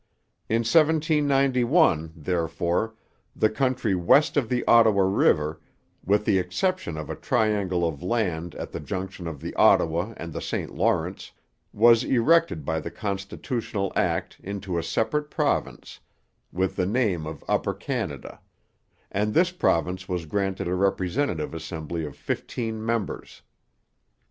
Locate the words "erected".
12.03-12.65